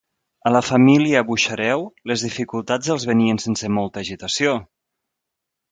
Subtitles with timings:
[0.49, 4.61] A la família Buxareu les dificultats els venien sense molta agitació?